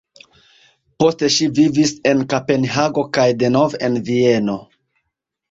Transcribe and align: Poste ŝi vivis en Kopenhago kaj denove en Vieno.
Poste 1.03 1.29
ŝi 1.35 1.47
vivis 1.59 1.91
en 2.13 2.23
Kopenhago 2.33 3.05
kaj 3.19 3.27
denove 3.45 3.83
en 3.91 4.01
Vieno. 4.11 4.59